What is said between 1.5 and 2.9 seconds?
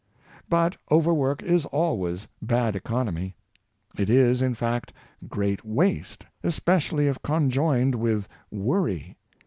always bad